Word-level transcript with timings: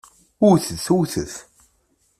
Wwtet! 0.43 0.85
Wwtet! 0.95 1.33